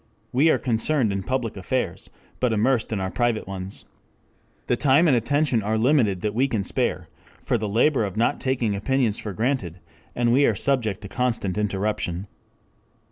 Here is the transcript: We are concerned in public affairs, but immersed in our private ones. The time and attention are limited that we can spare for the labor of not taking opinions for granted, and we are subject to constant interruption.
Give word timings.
We 0.31 0.49
are 0.49 0.57
concerned 0.57 1.13
in 1.13 1.21
public 1.21 1.55
affairs, 1.55 2.09
but 2.39 2.51
immersed 2.51 2.91
in 2.91 2.99
our 2.99 3.11
private 3.11 3.45
ones. 3.47 3.85
The 4.65 4.75
time 4.75 5.07
and 5.07 5.15
attention 5.15 5.61
are 5.61 5.77
limited 5.77 6.21
that 6.21 6.33
we 6.33 6.47
can 6.47 6.63
spare 6.63 7.07
for 7.45 7.55
the 7.55 7.69
labor 7.69 8.03
of 8.03 8.17
not 8.17 8.41
taking 8.41 8.75
opinions 8.75 9.19
for 9.19 9.31
granted, 9.33 9.79
and 10.15 10.33
we 10.33 10.47
are 10.47 10.55
subject 10.55 11.01
to 11.01 11.07
constant 11.07 11.55
interruption. 11.55 12.25